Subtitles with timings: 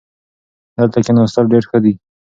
[0.77, 1.93] دلته کښېناستل ډېر ښه دي.